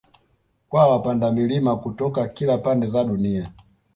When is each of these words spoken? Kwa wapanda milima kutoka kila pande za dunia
Kwa 0.69 0.87
wapanda 0.87 1.31
milima 1.31 1.77
kutoka 1.77 2.27
kila 2.27 2.57
pande 2.57 2.87
za 2.87 3.03
dunia 3.03 3.51